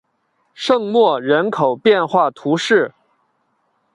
[0.55, 2.95] 圣莫人口变化图示